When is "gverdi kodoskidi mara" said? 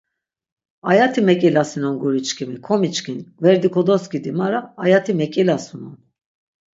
3.41-4.59